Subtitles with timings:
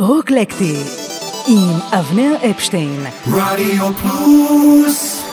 [0.00, 0.76] רוקלקטי
[1.48, 5.24] עם אבנר אפשטיין רדיו פלוס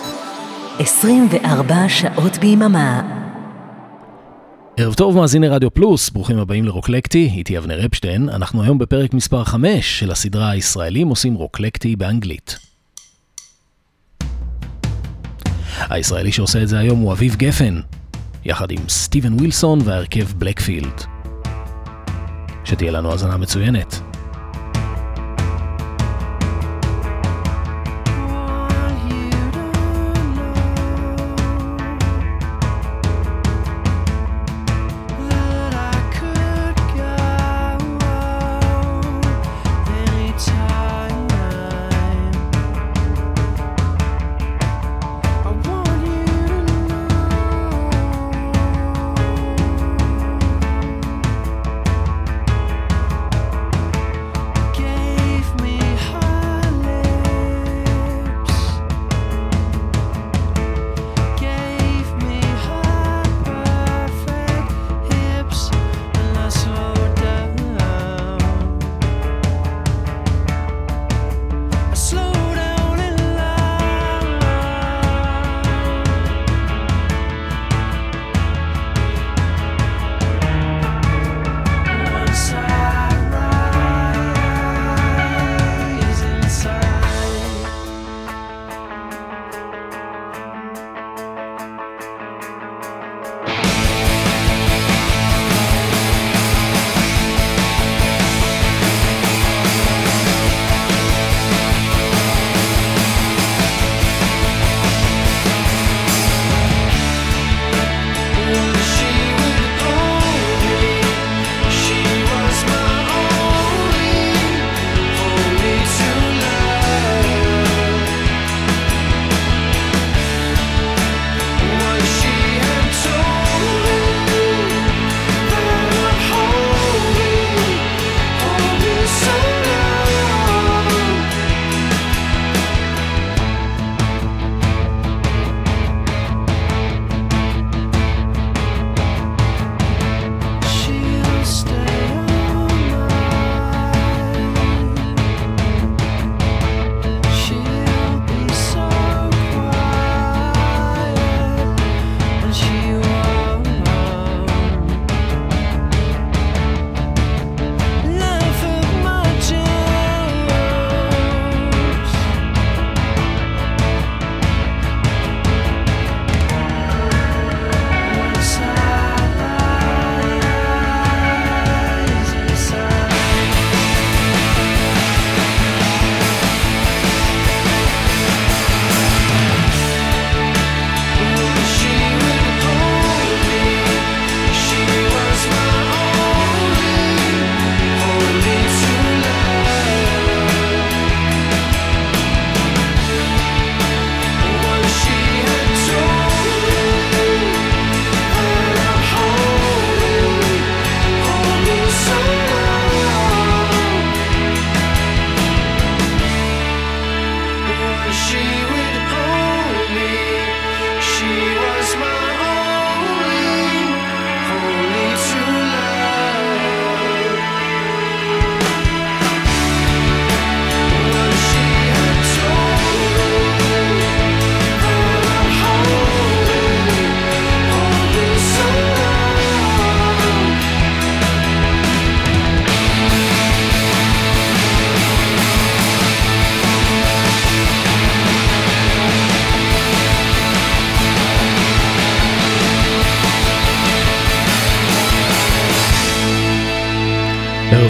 [0.79, 3.01] 24 שעות ביממה
[4.77, 8.29] ערב טוב מאזיני רדיו פלוס, ברוכים הבאים לרוקלקטי, איתי אבנר אפשטיין.
[8.29, 12.59] אנחנו היום בפרק מספר 5 של הסדרה הישראלים עושים רוקלקטי באנגלית.
[15.89, 17.79] הישראלי שעושה את זה היום הוא אביב גפן,
[18.45, 21.01] יחד עם סטיבן ווילסון וההרכב בלקפילד.
[22.63, 24.14] שתהיה לנו האזנה מצוינת.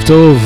[0.07, 0.37] טוב,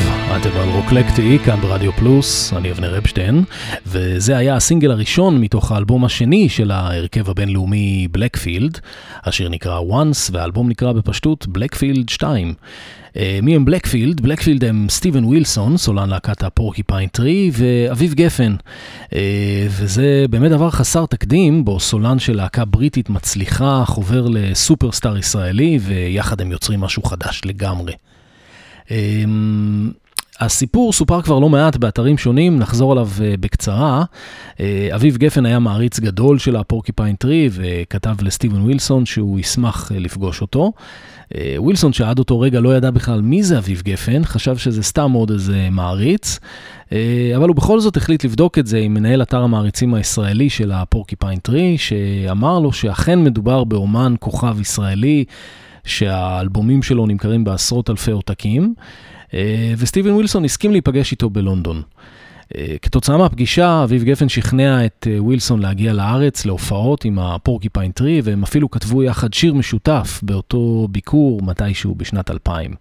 [0.41, 3.43] אתם על רוקלקטי, כאן ברדיו פלוס, אני אבנר אפשטיין,
[3.87, 8.79] וזה היה הסינגל הראשון מתוך האלבום השני של ההרכב הבינלאומי Blackfield,
[9.23, 12.53] השיר נקרא Once, והאלבום נקרא בפשטות Blackfield 2.
[13.09, 14.21] אה, מי הם Blackfield?
[14.21, 18.55] Blackfield הם סטיבן ווילסון, סולן להקת ה Porcupine Tree, ואביב גפן.
[19.05, 19.13] אה,
[19.69, 26.41] וזה באמת דבר חסר תקדים, בו סולן של להקה בריטית מצליחה חובר לסופרסטאר ישראלי, ויחד
[26.41, 27.93] הם יוצרים משהו חדש לגמרי.
[28.91, 29.91] אמ,
[30.39, 34.03] הסיפור סופר כבר לא מעט באתרים שונים, נחזור עליו אה, בקצרה.
[34.53, 34.61] אה,
[34.95, 39.95] אביב גפן היה מעריץ גדול של ה Porcupine Tree וכתב לסטיבן ווילסון שהוא ישמח אה,
[39.99, 40.71] לפגוש אותו.
[41.57, 45.31] ווילסון שעד אותו רגע לא ידע בכלל מי זה אביב גפן, חשב שזה סתם עוד
[45.31, 46.39] איזה מעריץ,
[47.35, 50.78] אבל הוא בכל זאת החליט לבדוק את זה עם מנהל אתר המעריצים הישראלי של ה
[50.78, 55.25] Porcupine Tree, שאמר לו שאכן מדובר באומן כוכב ישראלי,
[55.85, 58.73] שהאלבומים שלו נמכרים בעשרות אלפי עותקים.
[59.33, 61.81] אה, וסטיבן ווילסון הסכים להיפגש איתו בלונדון.
[62.57, 67.91] אה, כתוצאה מהפגישה, אביב גפן שכנע את אה, ווילסון להגיע לארץ להופעות עם ה Porcupine
[67.91, 72.73] Tree, והם אפילו כתבו יחד שיר משותף באותו ביקור מתישהו בשנת 2000.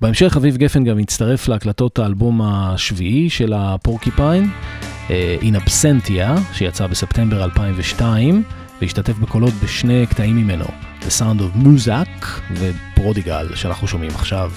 [0.00, 4.50] בהמשך אביב גפן גם הצטרף להקלטות האלבום השביעי של ה Porcupine,
[5.40, 8.42] In Absentia, שיצא בספטמבר 2002,
[8.80, 10.64] והשתתף בקולות בשני קטעים ממנו,
[11.04, 14.52] The Sound of Muzak ופרודיגל, שאנחנו שומעים עכשיו.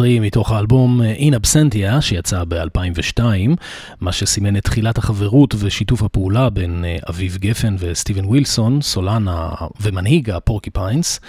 [0.00, 3.22] Tree מתוך האלבום אה, In Absentia שיצא ב-2002,
[4.00, 9.24] מה שסימן את תחילת החברות ושיתוף הפעולה בין אה, אביב גפן וסטיבן ווילסון, סולן
[9.80, 11.20] ומנהיג ה Porcupines.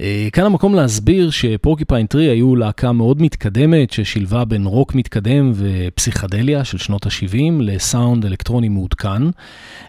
[0.00, 5.52] אה, כאן המקום להסביר ש Porcupine Tree היו להקה מאוד מתקדמת ששילבה בין רוק מתקדם
[5.54, 9.22] ופסיכדליה של שנות ה-70 לסאונד אלקטרוני מעודכן.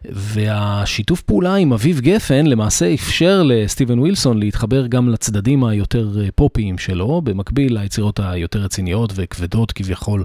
[0.05, 7.21] והשיתוף פעולה עם אביב גפן למעשה אפשר לסטיבן ווילסון להתחבר גם לצדדים היותר פופיים שלו,
[7.21, 10.23] במקביל ליצירות היותר רציניות וכבדות כביכול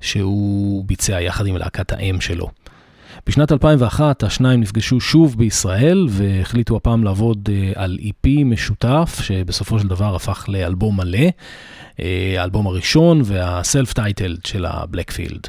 [0.00, 2.48] שהוא ביצע יחד עם להקת האם שלו.
[3.26, 9.88] בשנת 2001 השניים נפגשו שוב בישראל והחליטו הפעם לעבוד אה, על EP משותף שבסופו של
[9.88, 11.18] דבר הפך לאלבום מלא,
[12.00, 15.46] אה, האלבום הראשון והסלף טייטלד של הבלקפילד.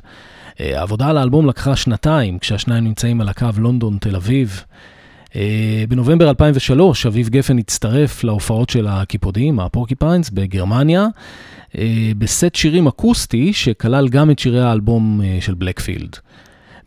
[0.60, 4.64] העבודה על האלבום לקחה שנתיים כשהשניים נמצאים על הקו לונדון-תל אביב.
[5.90, 11.08] בנובמבר 2003 אביב גפן הצטרף להופעות של הקיפודים, ה Porcupines, בגרמניה,
[12.18, 16.16] בסט שירים אקוסטי שכלל גם את שירי האלבום של Blackfield.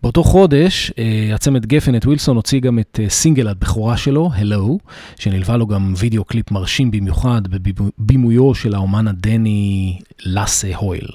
[0.03, 0.93] באותו חודש,
[1.35, 6.25] הצמד גפן and ווילסון הוציא גם את סינגל הבכורה שלו, Hello, שנלווה לו גם וידאו
[6.25, 11.07] קליפ מרשים במיוחד בבימויו של האומן הדני לאסה הויל.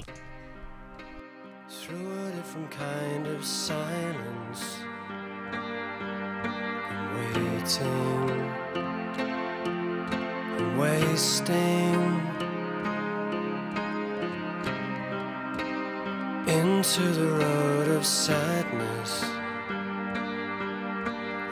[10.76, 11.94] Wasting
[16.48, 19.24] into the road of sadness.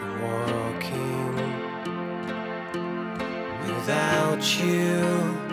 [0.00, 1.36] I'm walking
[3.66, 5.47] without you.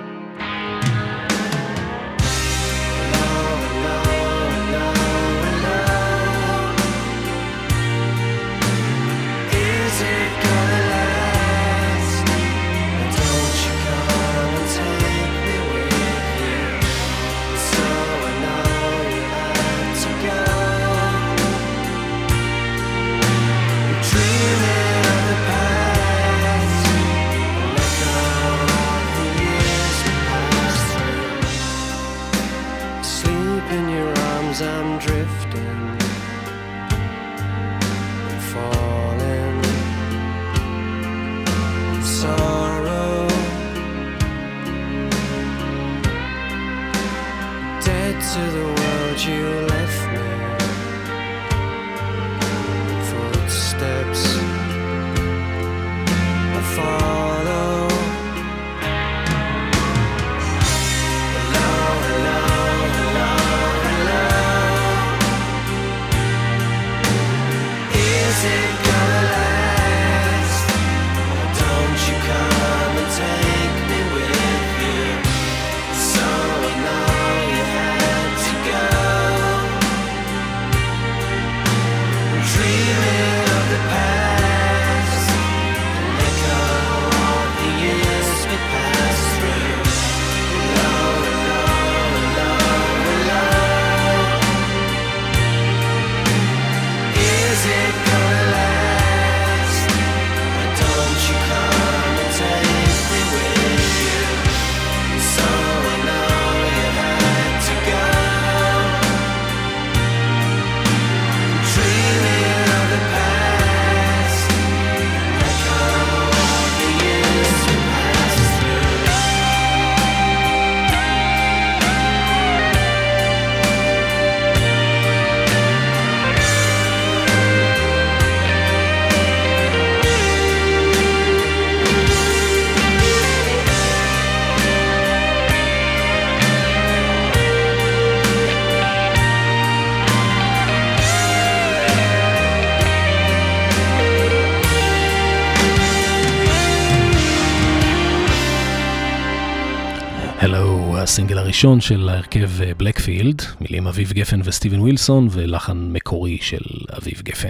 [151.56, 156.62] הראשון של ההרכב בלקפילד, מילים אביב גפן וסטיבן ווילסון ולחן מקורי של
[156.98, 157.50] אביב גפן.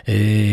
[0.00, 0.08] Uh,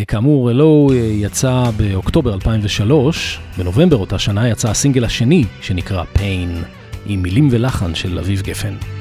[0.08, 6.66] כאמור, אלו יצא באוקטובר 2003, בנובמבר אותה שנה יצא הסינגל השני שנקרא Pain,
[7.06, 8.97] עם מילים ולחן של אביב גפן.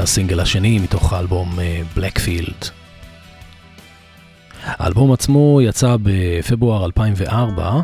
[0.00, 1.58] הסינגל השני מתוך האלבום
[1.96, 2.64] Blackfield.
[4.64, 7.80] אה, האלבום עצמו יצא בפברואר 2004.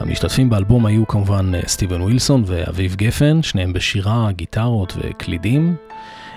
[0.00, 5.76] המשתתפים באלבום היו כמובן אה, סטיבן ווילסון ואביב גפן, שניהם בשירה, גיטרות וקלידים.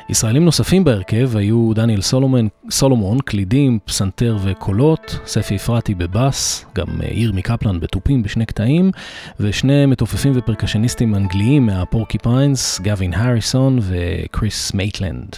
[0.10, 7.08] ישראלים נוספים בהרכב היו דניאל סולומון, סולומון, קלידים, פסנתר וקולות, ספי אפרתי בבאס, גם אה,
[7.12, 8.92] ירמי קפלן בתופים בשני קטעים,
[9.39, 15.36] ושני מתופפים ופרקשניסטים אנגליים מה Porcupines, גווין הריסון וקריס מייטלנד.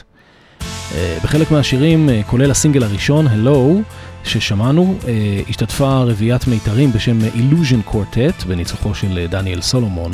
[0.96, 3.60] אה, בחלק מהשירים, אה, כולל הסינגל הראשון, Hello,
[4.24, 4.96] ששמענו,
[5.50, 10.12] השתתפה רביעיית מיתרים בשם Illusion Quartet בניצוחו של דניאל סולומון.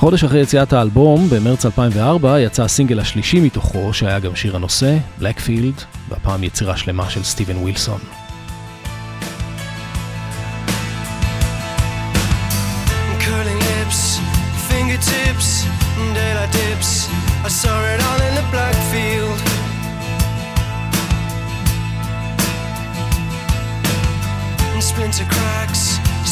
[0.00, 5.74] חודש אחרי יציאת האלבום, במרץ 2004, יצא הסינגל השלישי מתוכו, שהיה גם שיר הנושא, בלקפילד,
[6.08, 8.00] והפעם יצירה שלמה של סטיבן ווילסון.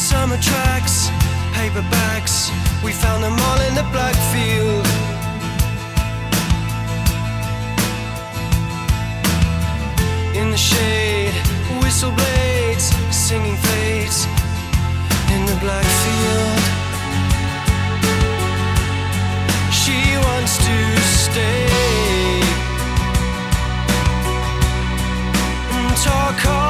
[0.09, 0.95] Summer tracks,
[1.59, 2.51] paper bags
[2.85, 4.85] We found them all in the black field.
[10.39, 11.35] In the shade,
[11.81, 12.85] whistle blades,
[13.27, 14.19] singing fades
[15.35, 16.61] in the black field.
[19.81, 20.77] She wants to
[21.25, 21.65] stay
[25.75, 26.68] and talk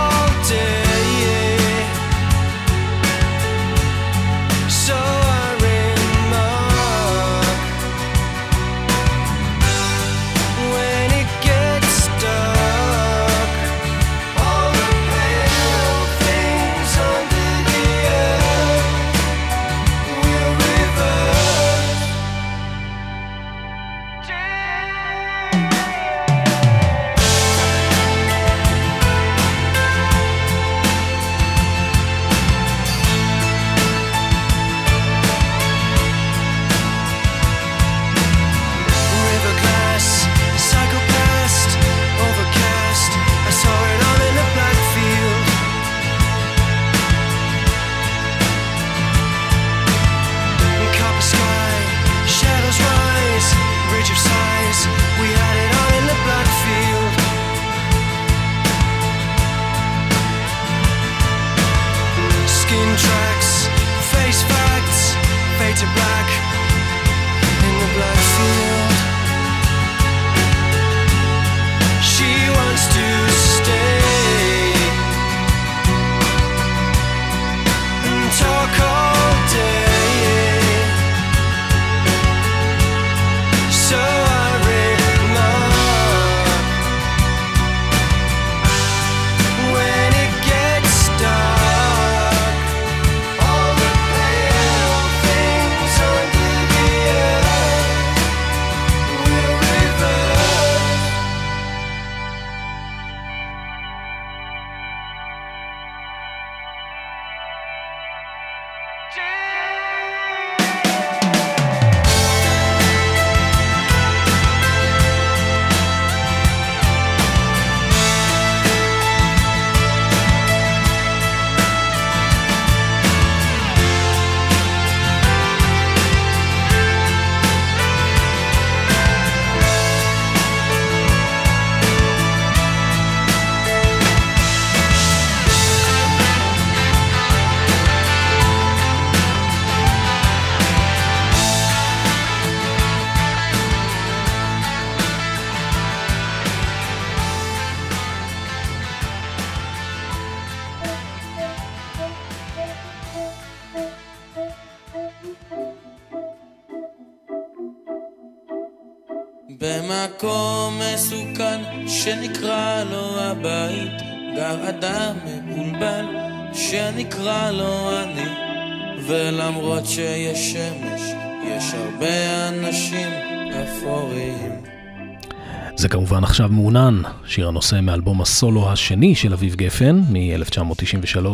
[176.70, 181.26] מעונן, שיר הנושא מאלבום הסולו השני של אביב גפן מ-1993.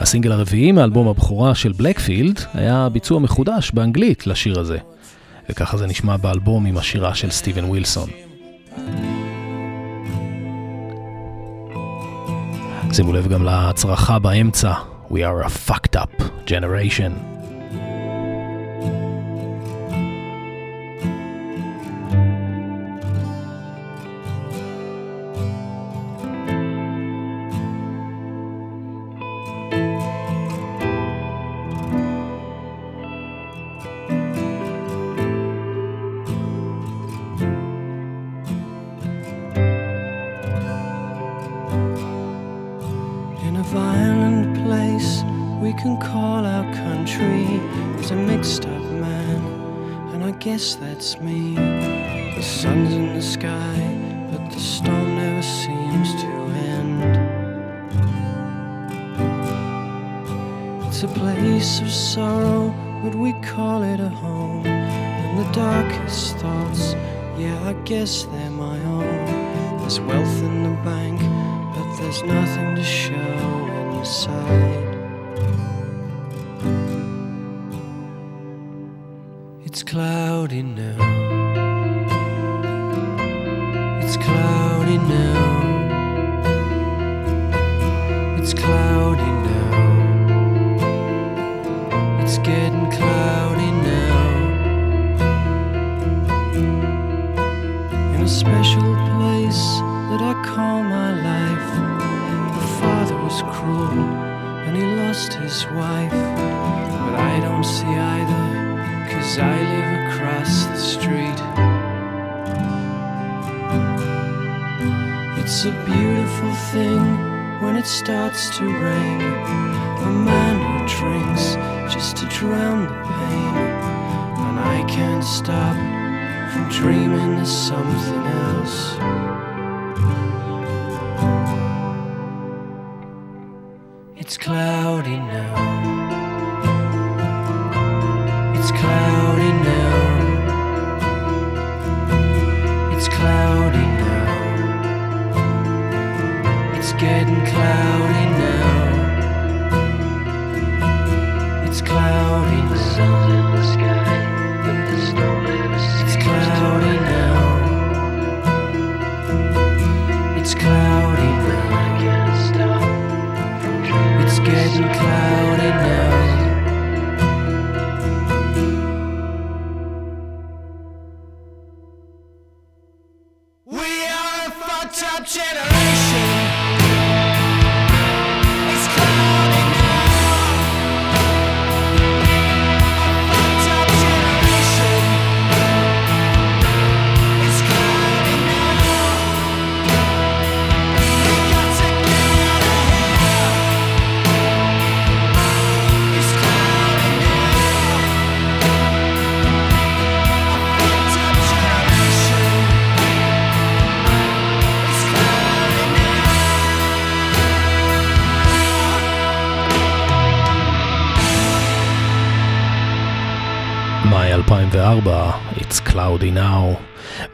[0.00, 4.78] הסינגל הרביעי מאלבום הבכורה של בלקפילד היה ביצוע מחודש באנגלית לשיר הזה,
[5.50, 8.10] וככה זה נשמע באלבום עם השירה של סטיבן ווילסון.
[12.92, 14.72] שימו לב גם להצרחה באמצע,
[15.10, 17.39] We are a fucked up generation.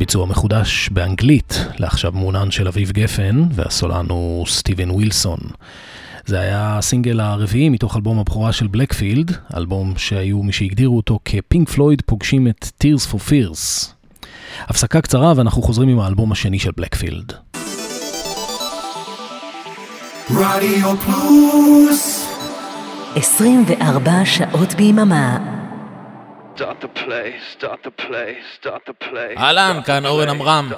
[0.07, 5.39] ביצוע מחודש באנגלית, לעכשיו מעונן של אביב גפן, והסולן הוא סטיבן ווילסון.
[6.27, 11.69] זה היה הסינגל הרביעי מתוך אלבום הבכורה של בלקפילד, אלבום שהיו מי שהגדירו אותו כפינק
[11.69, 13.87] פלויד פוגשים את Tears for Fears.
[14.69, 17.33] הפסקה קצרה ואנחנו חוזרים עם האלבום השני של בלקפילד.
[20.31, 22.29] רדיו פלוס
[23.15, 25.56] 24 שעות ביממה
[29.39, 30.71] אהלן, כאן אורן עמרם.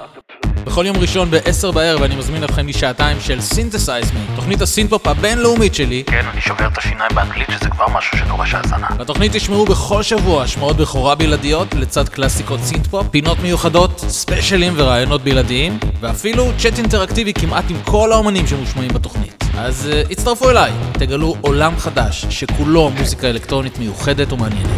[0.65, 5.75] בכל יום ראשון ב-10 בערב אני מזמין אתכם לשעתיים של Synthesize Me, תוכנית הסינפופ הבינלאומית
[5.75, 6.03] שלי.
[6.07, 8.87] כן, אני שובר את השיניים באנגלית שזה כבר משהו שדורש האזנה.
[8.97, 15.79] בתוכנית תשמעו בכל שבוע השמעות בכורה בלעדיות לצד קלאסיקות סינתפופ, פינות מיוחדות, ספיישלים וראיונות בלעדיים,
[15.99, 19.38] ואפילו צ'אט אינטראקטיבי כמעט עם כל האומנים שמושמעים בתוכנית.
[19.57, 24.69] אז אה, הצטרפו אליי, תגלו עולם חדש שכולו מוזיקה אלקטרונית מיוחדת ומעניינת.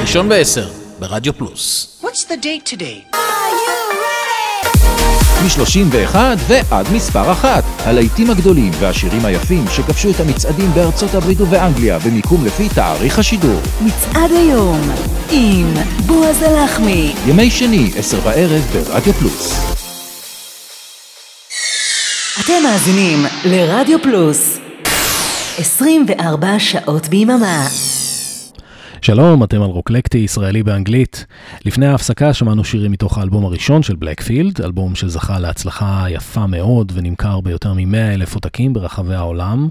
[0.00, 1.88] ראשון בעשר, ברדיו פלוס.
[2.02, 3.16] What's the date today?
[5.44, 6.16] מ-31
[6.48, 7.64] ועד מספר אחת.
[7.78, 13.60] הלהיטים הגדולים והשירים היפים שכבשו את המצעדים בארצות הברית ובאנגליה במיקום לפי תאריך השידור.
[13.80, 14.80] מצעד היום
[15.30, 15.74] עם
[16.06, 17.14] בועז הלחמי.
[17.26, 19.85] ימי שני, עשר בערב ברדיו פלוס.
[22.44, 24.60] אתם מאזינים לרדיו פלוס
[25.58, 27.66] 24 שעות ביממה.
[29.02, 31.26] שלום, אתם על רוקלקטי ישראלי באנגלית.
[31.64, 37.40] לפני ההפסקה שמענו שירים מתוך האלבום הראשון של בלקפילד, אלבום שזכה להצלחה יפה מאוד ונמכר
[37.40, 39.68] ביותר מ-100 אלף עותקים ברחבי העולם.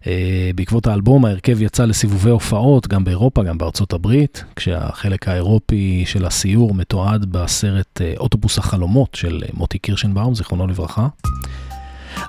[0.00, 0.06] Uh,
[0.54, 6.74] בעקבות האלבום ההרכב יצא לסיבובי הופעות גם באירופה, גם בארצות הברית, כשהחלק האירופי של הסיור
[6.74, 11.08] מתועד בסרט uh, אוטובוס החלומות של uh, מוטי קירשנבאום, זיכרונו לברכה.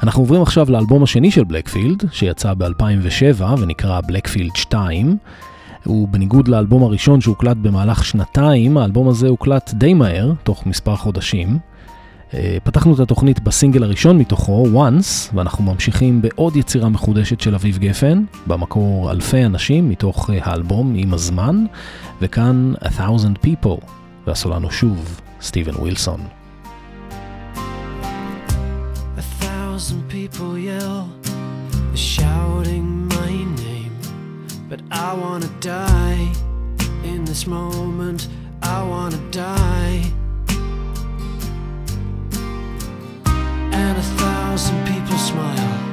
[0.03, 5.17] אנחנו עוברים עכשיו לאלבום השני של בלקפילד, שיצא ב-2007 ונקרא בלקפילד 2.
[5.83, 11.59] הוא בניגוד לאלבום הראשון שהוקלט במהלך שנתיים, האלבום הזה הוקלט די מהר, תוך מספר חודשים.
[12.33, 17.77] אה, פתחנו את התוכנית בסינגל הראשון מתוכו, Once, ואנחנו ממשיכים בעוד יצירה מחודשת של אביב
[17.77, 21.65] גפן, במקור אלפי אנשים מתוך אה, האלבום עם הזמן,
[22.21, 23.85] וכאן A Thousand People,
[24.27, 26.36] ועשו לנו שוב סטיבן ווילסון.
[29.77, 31.07] Thousand people yell,
[31.93, 33.95] shouting my name.
[34.67, 36.33] But I wanna die
[37.03, 38.27] in this moment.
[38.63, 40.01] I wanna die.
[43.71, 45.86] And a thousand people smile,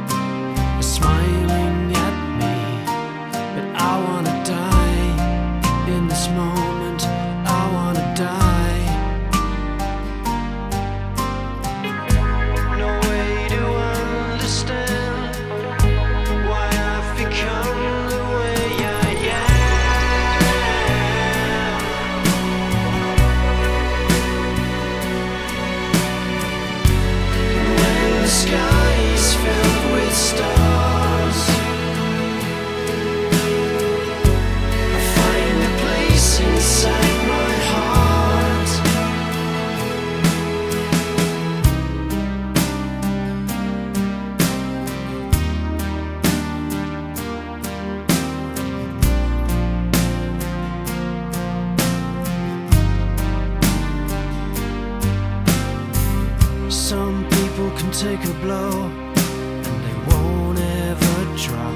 [58.01, 61.75] take a blow and they won't ever drop.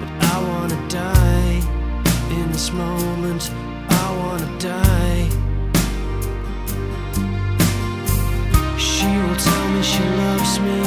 [0.00, 1.62] But I wanna die
[2.32, 3.48] in this moment.
[3.90, 5.28] I wanna die.
[8.76, 10.80] She will tell me she loves me,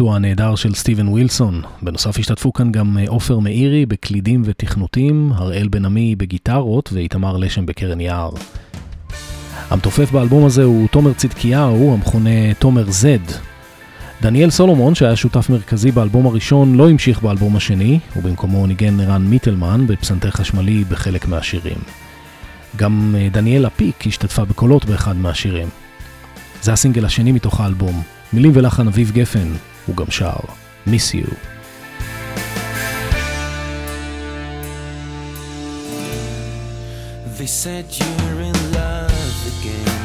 [0.00, 1.62] בביצוע הנהדר של סטיבן ווילסון.
[1.82, 7.66] בנוסף השתתפו כאן גם אה, עופר מאירי בקלידים ותכנותים, הראל בן עמי בגיטרות ואיתמר לשם
[7.66, 8.30] בקרן יער.
[9.70, 13.26] המתופף באלבום הזה הוא תומר צדקיהו, המכונה תומר זד.
[14.22, 19.86] דניאל סולומון, שהיה שותף מרכזי באלבום הראשון, לא המשיך באלבום השני, ובמקומו ניגן רן מיטלמן
[19.86, 21.78] בפסנתר חשמלי בחלק מהשירים.
[22.76, 25.68] גם אה, דניאל אפיק השתתפה בקולות באחד מהשירים.
[26.62, 29.48] זה הסינגל השני מתוך האלבום, מילים ולחן אביב גפן,
[29.85, 30.39] הוא גם שר,
[30.87, 31.35] Miss You.
[37.37, 40.01] They said you're in love again.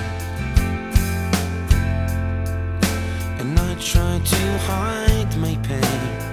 [3.40, 6.23] And I tried to hide my pain.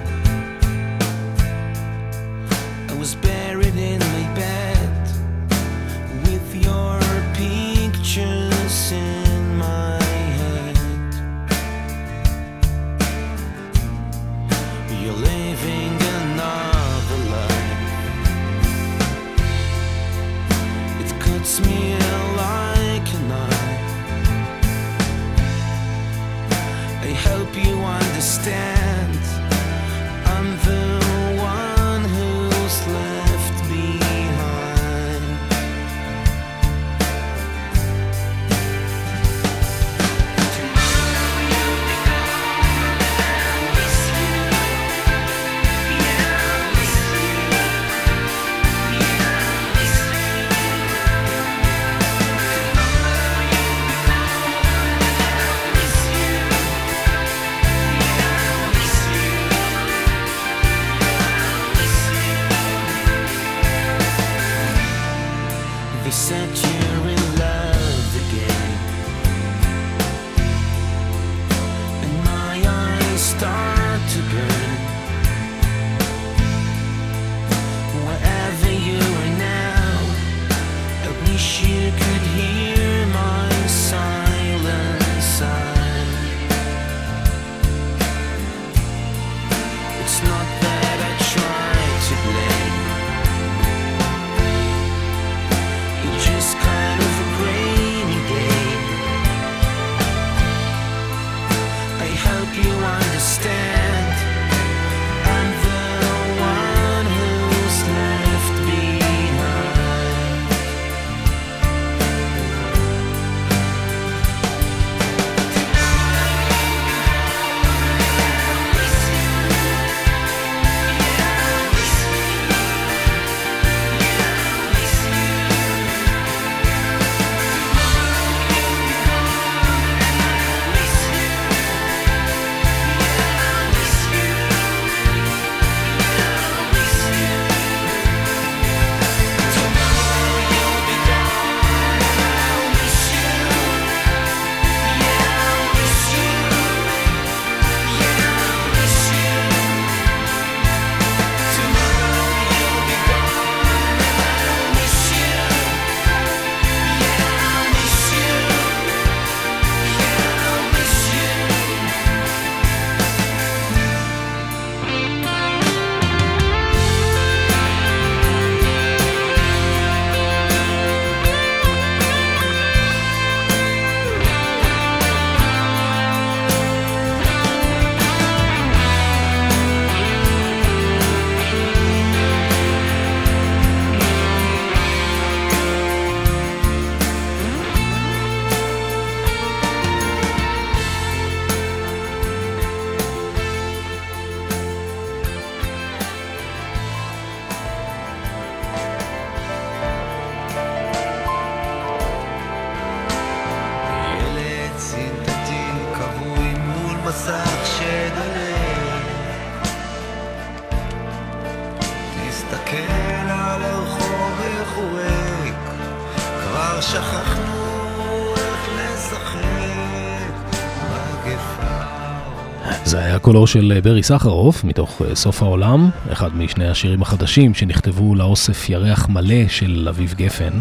[223.33, 229.09] קולו של ברי סחרוף מתוך אה, סוף העולם, אחד משני השירים החדשים שנכתבו לאוסף ירח
[229.09, 230.59] מלא של אביב גפן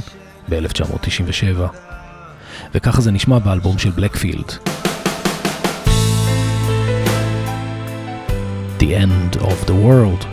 [0.49, 1.61] ב-1997.
[2.75, 4.53] וככה זה נשמע באלבום של בלקפילד.
[8.79, 10.32] The End of the World.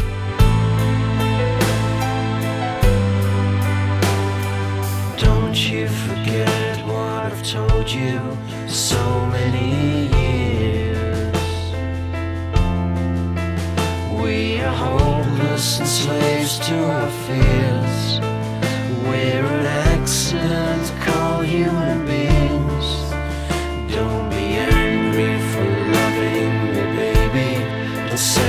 [28.20, 28.49] say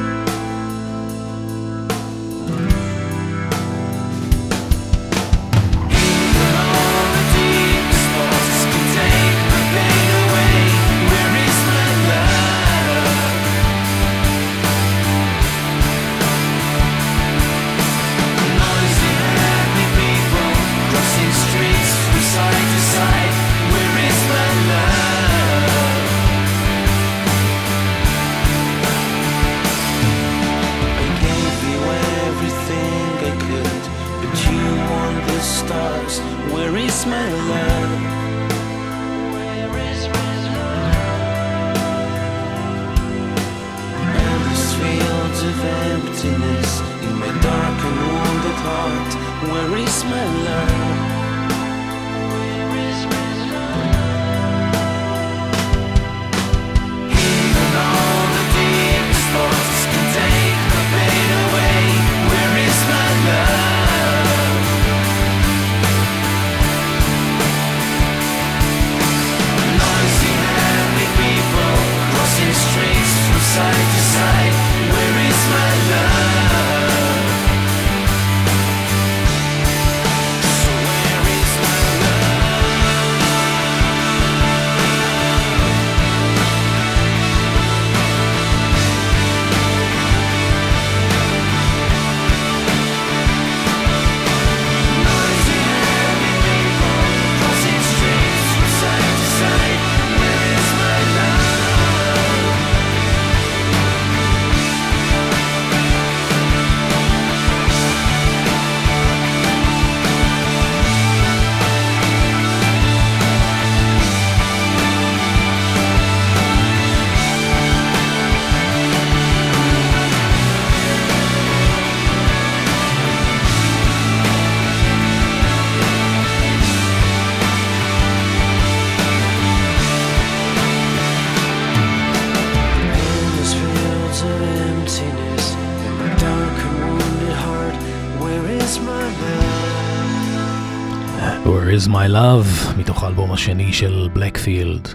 [142.77, 144.87] מתוך האלבום השני של בלקפילד.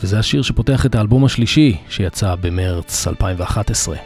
[0.00, 3.96] וזה השיר שפותח את האלבום השלישי, שיצא במרץ 2011.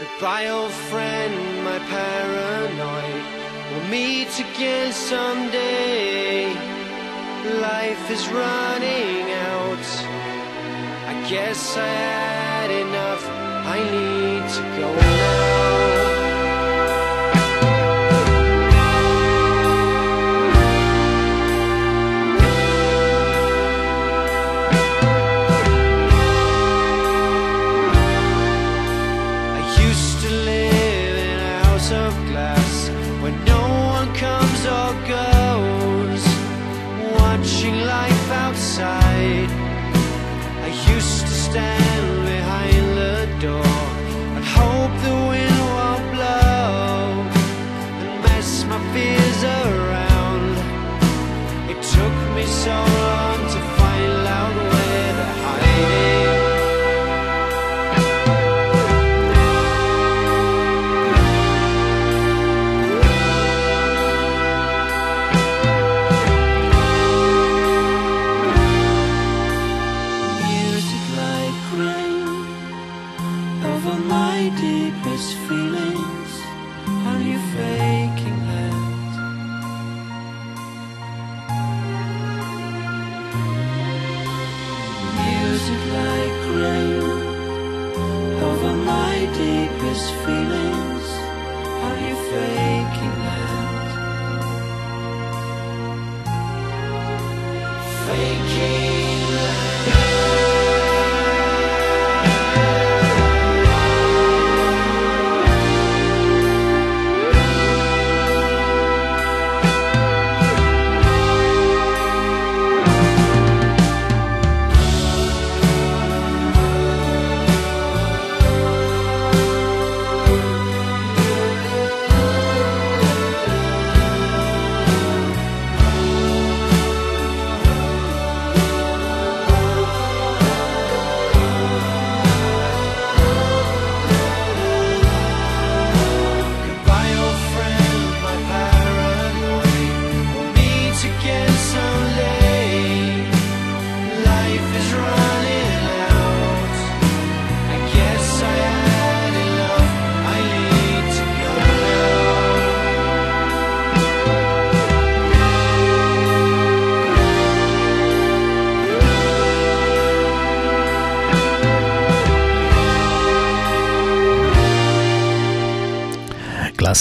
[0.00, 1.34] Goodbye old friend,
[1.66, 3.42] my paranoid
[3.90, 6.52] meet again someday
[7.70, 9.88] Life is running out
[11.12, 13.24] I guess I had enough
[13.74, 16.01] I need to go now
[37.62, 39.50] watching life outside.
[40.62, 41.91] I used to stand.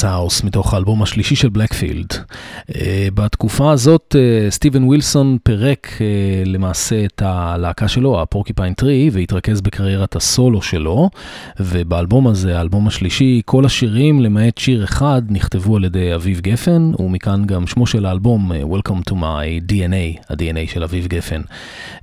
[0.01, 2.07] Glass House מתוך האלבום השלישי של Blackfield.
[2.11, 2.73] אה,
[3.13, 6.01] בתקופה הזאת אה, סטיבן ווילסון פירק אה,
[6.49, 11.09] למעשה את הלהקה שלו, ה Porcupine Tree, והתרכז בקריירת הסולו שלו,
[11.59, 17.45] ובאלבום הזה, האלבום השלישי, כל השירים, למעט שיר אחד, נכתבו על ידי אביב גפן, ומכאן
[17.45, 21.41] גם שמו של האלבום, Welcome to my DNA, ה-DNA של אביב גפן.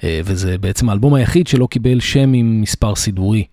[0.05, 3.45] וזה בעצם האלבום היחיד שלא קיבל שם עם מספר סידורי.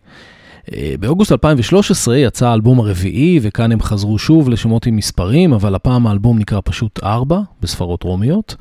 [0.73, 6.07] אה, באוגוסט 2013 יצא האלבום הרביעי, וכאן הם חזרו שוב לשמות עם מספרים, אבל הפעם
[6.07, 8.55] האלבום נקרא פשוט 4, בספרות רומיות.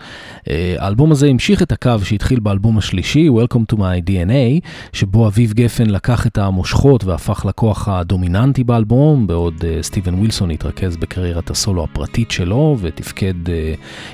[0.51, 5.53] אה, האלבום הזה המשיך את הקו שהתחיל באלבום השלישי, Welcome to my DNA, שבו אביב
[5.53, 11.85] גפן לקח את המושכות והפך לכוח הדומיננטי באלבום, בעוד אה, סטיבן ווילסון התרכז בקריירת הסולו
[11.85, 13.35] הפרטית שלו, ותפקד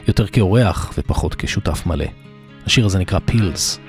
[0.09, 2.05] יותר כאורח ופחות כשותף מלא.
[2.66, 3.80] השיר הזה נקרא פילס.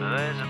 [0.00, 0.49] There's a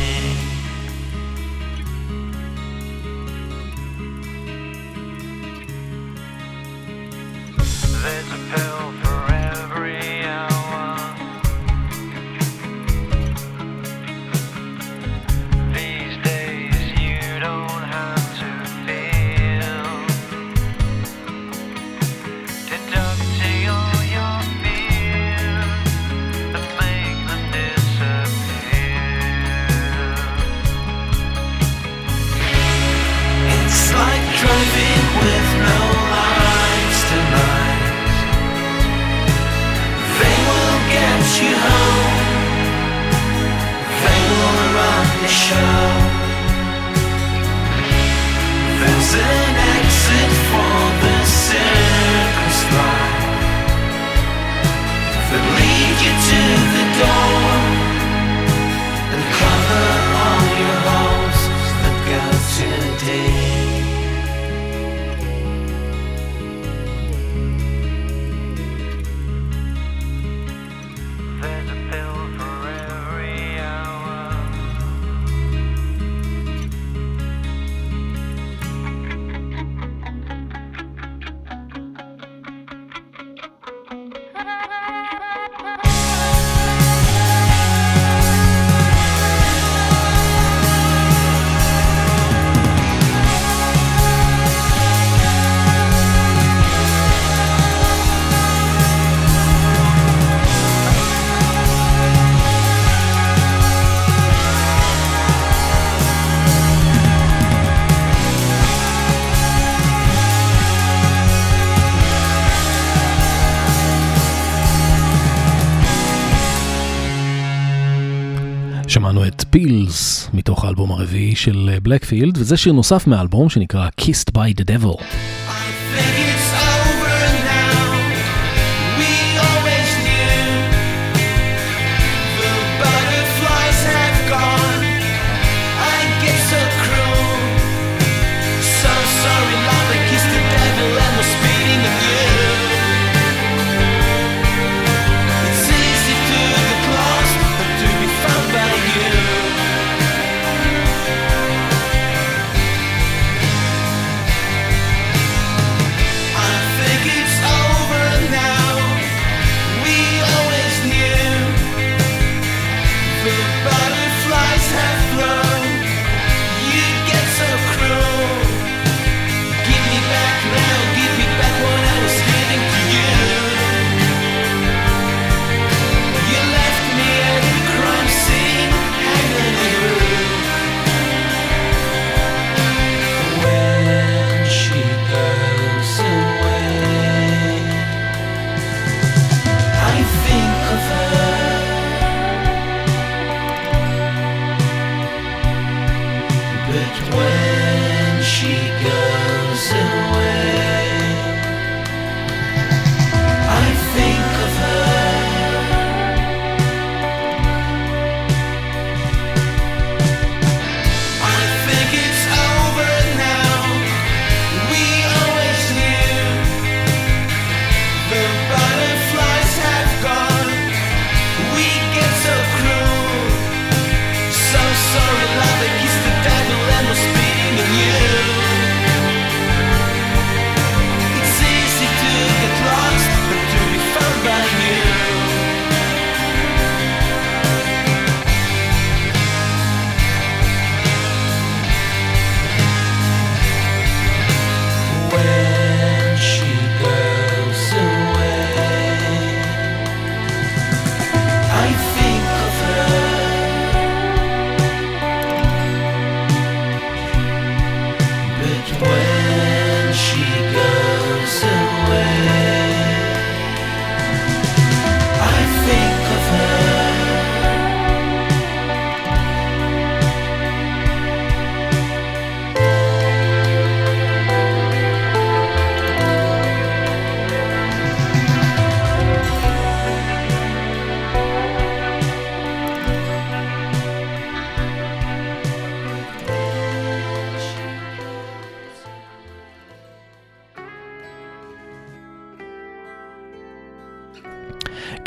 [119.49, 125.03] פילס מתוך האלבום הרביעי של בלקפילד, וזה שיר נוסף מהאלבום שנקרא Kissed by the Devil.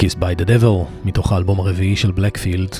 [0.04, 2.70] Kiss by the Devil, מתוך האלבום הרביעי של בלקפילד.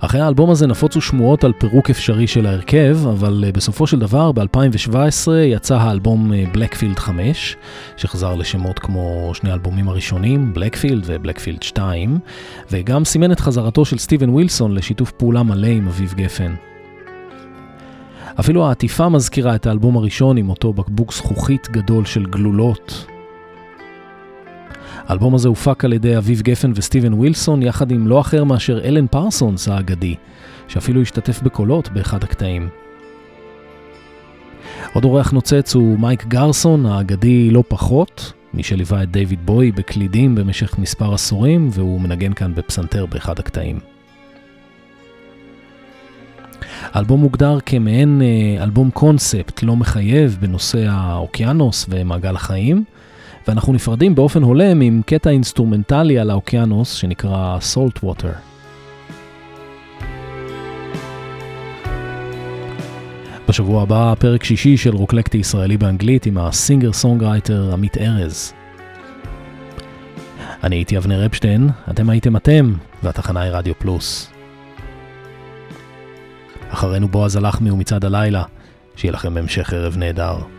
[0.00, 4.32] אחרי האלבום הזה נפוצו שמועות על פירוק אפשרי של ההרכב, אבל אה, בסופו של דבר
[4.32, 7.56] ב-2017 יצא האלבום בלקפילד 5,
[7.96, 12.18] שחזר לשמות כמו שני האלבומים הראשונים, בלקפילד ובלקפילד 2,
[12.70, 16.54] וגם סימן את חזרתו של סטיבן ווילסון לשיתוף פעולה מלא עם אביב גפן.
[18.40, 23.15] אפילו העטיפה מזכירה את האלבום הראשון עם אותו בקבוק זכוכית גדול של גלולות.
[25.08, 29.06] האלבום הזה הופק על ידי אביב גפן וסטיבן ווילסון יחד עם לא אחר מאשר אלן
[29.06, 30.14] פרסונס האגדי,
[30.68, 32.68] שאפילו השתתף בקולות באחד הקטעים.
[34.92, 40.34] עוד אורח נוצץ הוא מייק גרסון, האגדי לא פחות, מי שליווה את דיוויד בוי בקלידים
[40.34, 43.78] במשך מספר עשורים, והוא מנגן כאן בפסנתר באחד הקטעים.
[46.82, 52.84] האלבום מוגדר כמעין אה, אלבום קונספט לא מחייב בנושא האוקיינוס ומעגל החיים,
[53.48, 58.32] ואנחנו נפרדים באופן הולם עם קטע אינסטרומנטלי על האוקיינוס שנקרא Salt Water.
[63.48, 68.52] בשבוע הבא פרק שישי של רוקלקטי ישראלי באנגלית עם ה singer songwriter עמית ארז.
[70.64, 72.72] אני הייתי אבנר אפשטיין, אתם הייתם אתם,
[73.02, 74.32] והתחנה היא רדיו פלוס.
[76.68, 78.42] אחרינו בועז הלחמי ומצעד הלילה,
[78.96, 80.55] שיהיה לכם המשך ערב נהדר.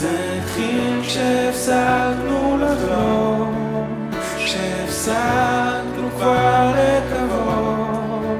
[0.00, 8.38] זה התחיל כשהפסקנו לחלום, כשהפסקנו כבר לקוות.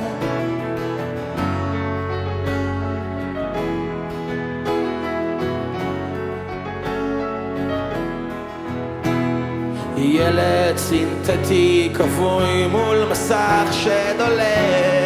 [9.97, 14.99] ילד סינתטי כבוי מול מסך שדולק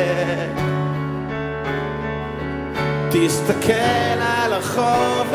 [3.11, 3.73] תסתכל
[4.21, 5.35] על הרחוב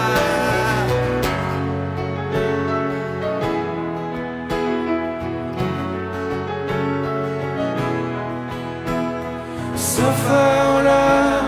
[10.01, 11.45] סוף העולם,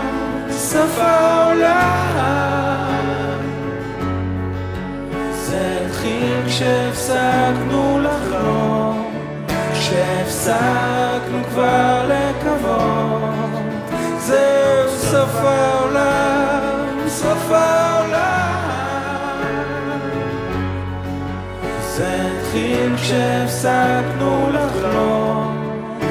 [0.50, 1.74] סוף העולם.
[5.32, 9.12] זה התחיל כשהפסקנו לחלום
[9.74, 13.50] כשהפסקנו כבר לקוות.
[14.18, 16.60] זהו סוף העולם,
[17.08, 18.34] סוף העולם.
[21.82, 25.64] זה התחיל כשהפסקנו לחלום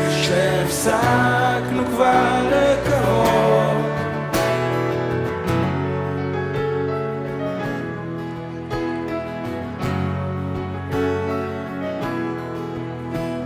[0.09, 3.87] כשהפסקנו כבר לקרוב.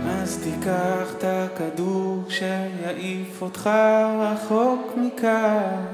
[0.07, 3.69] אז תיקח את הכדור שיעיף אותך
[4.19, 5.85] רחוק מכאן.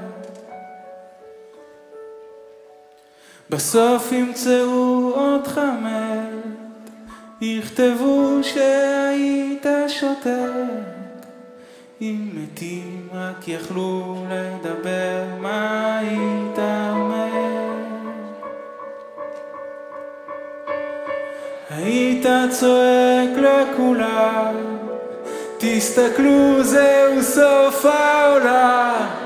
[3.50, 6.44] בסוף ימצאו אותך מת
[7.40, 10.93] יכתבו שהיית שותק
[12.04, 16.58] אם מתים רק יכלו לדבר מה היית
[16.90, 17.72] אומר
[21.70, 24.54] היית צועק לכולם
[25.58, 29.23] תסתכלו זהו סוף העולם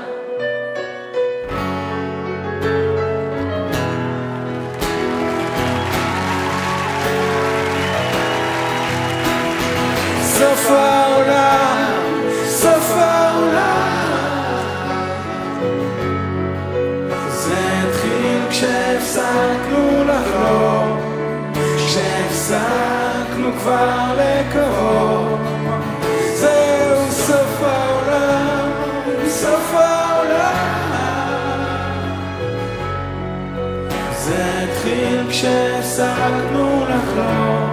[35.99, 37.69] כשהפסקנו לחלום.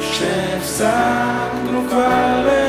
[0.00, 2.67] כשהפסקנו כבר לקוות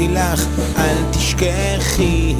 [0.00, 0.46] שאמרתי לך,
[0.78, 2.34] אל תשכחי.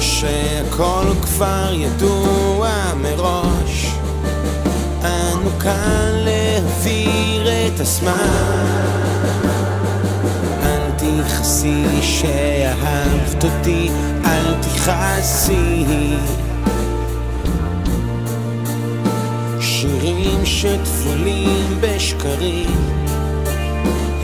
[0.00, 2.68] שהכל כבר ידוע
[3.02, 3.92] מראש.
[5.02, 8.66] אנו כאן להעביר את הזמן.
[10.62, 13.90] אל תכעסי שאהבת אותי,
[14.24, 15.84] אל תכעסי.
[19.60, 23.05] שירים שטפולים בשקרים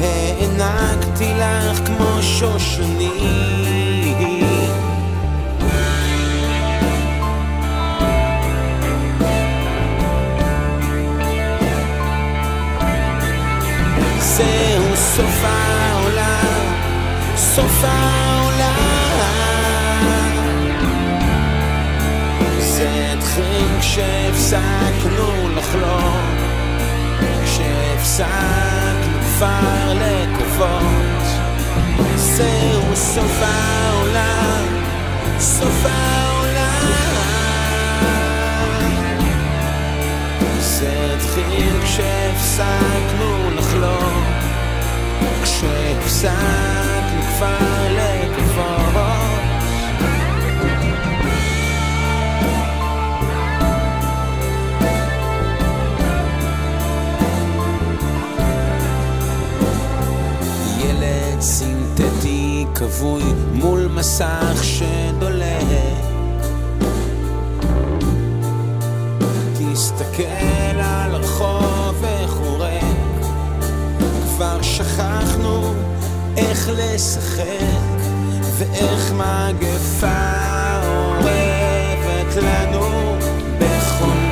[0.02, 3.62] הענקתי לך כמו שושנים
[14.36, 16.74] זהו סוף העולם,
[17.36, 18.72] סוף העולם.
[22.58, 26.36] זה התחיל כשהפסקנו לחלום
[27.44, 28.91] כשהפסקנו
[29.42, 31.22] כבר לקוות
[32.16, 34.66] זהו סוף העולם,
[35.38, 37.12] סוף העולם
[40.58, 44.24] זה התחיל כשהפסקנו לחלום.
[45.42, 48.11] כשהפסקנו כבר לקוות
[62.82, 63.22] כבוי
[63.52, 65.66] מול מסך שדולק.
[69.54, 70.22] תסתכל
[70.78, 72.82] על הרחוב וחורק.
[74.36, 75.74] כבר שכחנו
[76.36, 78.02] איך לשחק
[78.58, 80.08] ואיך מגפה
[80.86, 83.16] אורבת לנו
[83.58, 84.22] בכל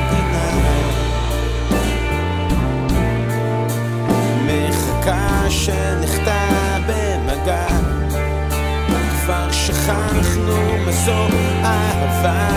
[5.49, 7.90] שנחטא במגע
[9.85, 11.27] שכחנו מה זו
[11.63, 12.47] אהבה.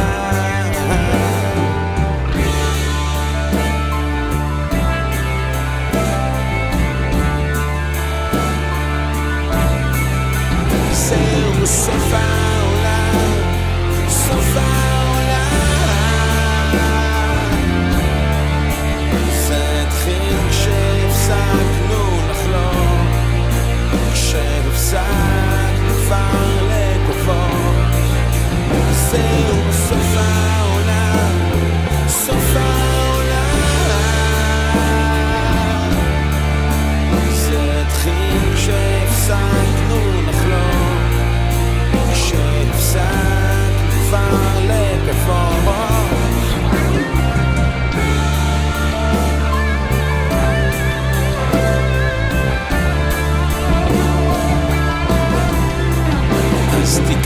[10.92, 13.32] זהו סוף העולם,
[14.08, 14.94] סוף העולם.
[19.48, 23.06] זה התחיל כשהפסקנו לחלום,
[24.12, 25.54] כשהפסקנו
[26.06, 26.63] כבר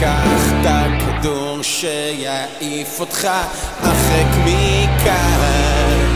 [0.01, 3.29] קח את הכדור שיעיף אותך
[3.83, 6.09] הרחק מכאן.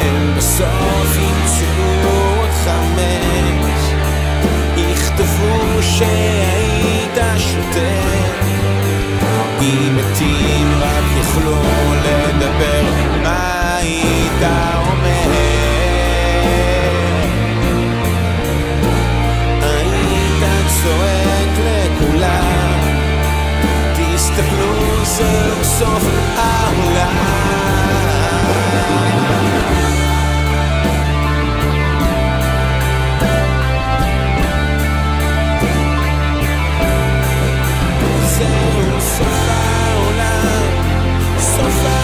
[0.00, 3.74] הם בסוף ימצאו אותך מת
[4.76, 8.24] יכתבו שהיית שוטר.
[9.60, 11.56] אם מתים רק יוכלו
[12.04, 12.82] לדבר
[13.22, 14.42] מה היית
[14.88, 15.43] אומר?
[25.14, 26.04] תסתכלו זהו סוף
[26.36, 27.44] העולם
[38.26, 40.62] זהו סוף העולם,
[41.38, 42.03] סוף העולם.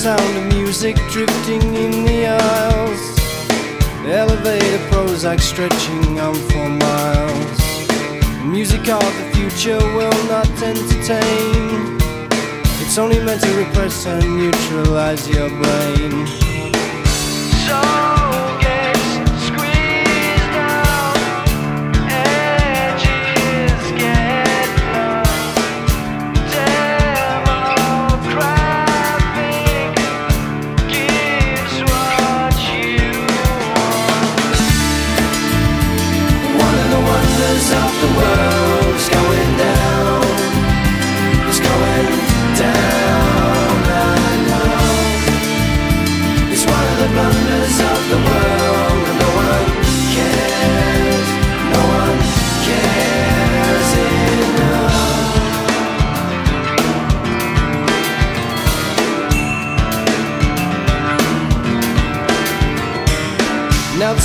[0.00, 3.18] Sound of music drifting in the aisles.
[4.06, 7.60] Elevator Prozac stretching on for miles.
[8.42, 11.98] Music of the future will not entertain.
[12.80, 16.49] It's only meant to repress and neutralize your brain.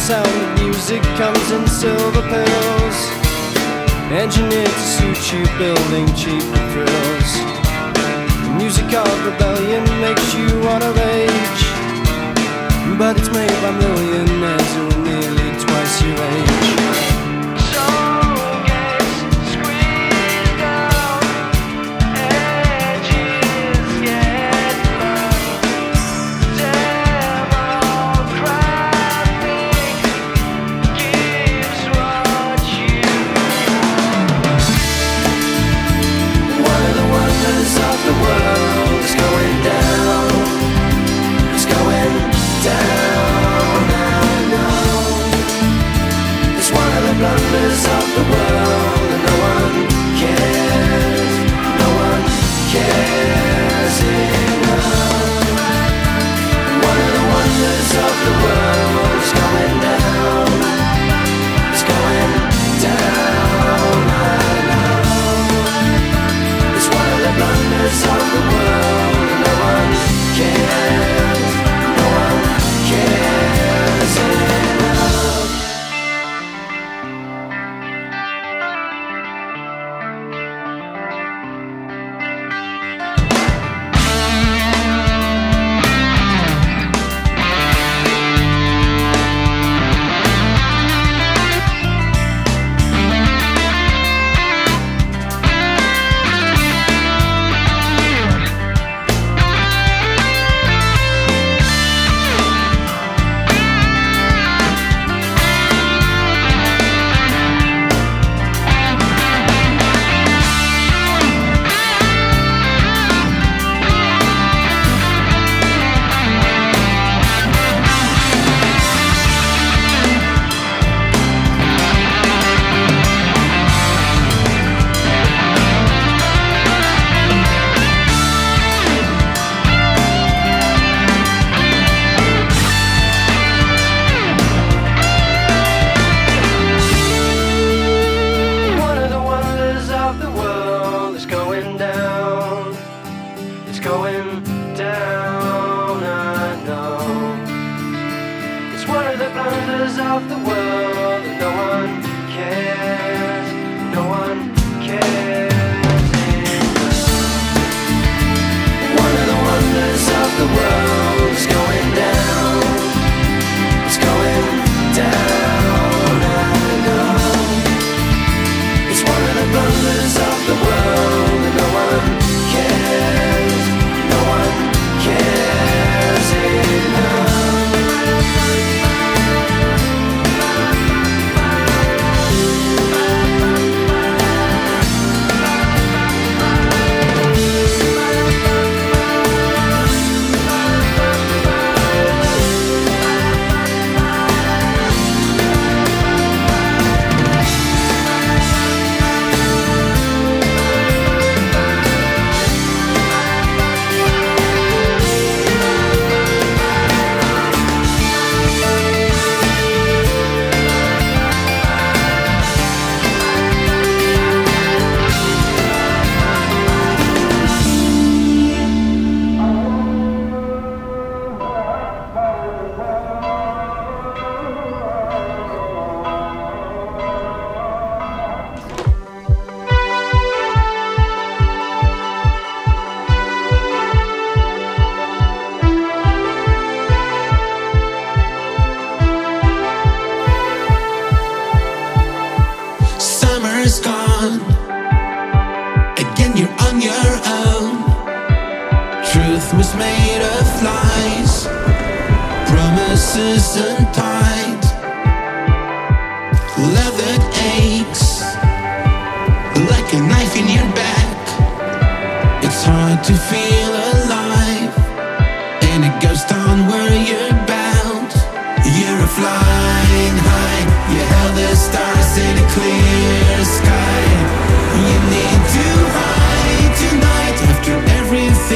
[0.05, 2.97] Sound of music comes in silver pills
[4.11, 7.31] Engineered to suit you, building cheaper thrills.
[8.43, 11.63] The music of rebellion makes you wanna rage.
[12.99, 17.14] But it's made by millionaires who are nearly twice your age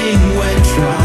[0.10, 0.99] when went